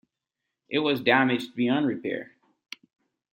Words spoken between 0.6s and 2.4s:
It was damaged beyond repair.